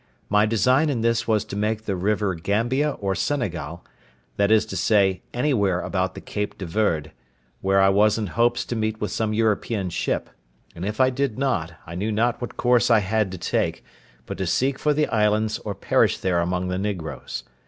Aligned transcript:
My 0.29 0.47
design 0.47 0.89
in 0.89 1.01
this 1.01 1.27
was 1.27 1.45
to 1.45 1.55
make 1.55 1.85
the 1.85 1.95
river 1.95 2.33
Gambia 2.33 2.93
or 2.93 3.13
Senegal, 3.13 3.85
that 4.35 4.49
is 4.49 4.65
to 4.65 4.75
say 4.75 5.21
anywhere 5.31 5.79
about 5.81 6.15
the 6.15 6.21
Cape 6.21 6.57
de 6.57 6.65
Verde, 6.65 7.11
where 7.61 7.79
I 7.79 7.89
was 7.89 8.17
in 8.17 8.25
hopes 8.25 8.65
to 8.65 8.75
meet 8.75 8.99
with 8.99 9.11
some 9.11 9.31
European 9.31 9.91
ship; 9.91 10.31
and 10.73 10.85
if 10.87 10.99
I 10.99 11.11
did 11.11 11.37
not, 11.37 11.73
I 11.85 11.93
knew 11.93 12.11
not 12.11 12.41
what 12.41 12.57
course 12.57 12.89
I 12.89 13.01
had 13.01 13.31
to 13.33 13.37
take, 13.37 13.83
but 14.25 14.39
to 14.39 14.47
seek 14.47 14.79
for 14.79 14.91
the 14.95 15.05
islands, 15.09 15.59
or 15.59 15.75
perish 15.75 16.17
there 16.17 16.41
among 16.41 16.69
the 16.69 16.79
negroes. 16.79 17.43